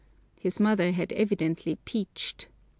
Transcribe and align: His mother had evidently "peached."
His 0.39 0.59
mother 0.59 0.93
had 0.93 1.13
evidently 1.13 1.75
"peached." 1.85 2.47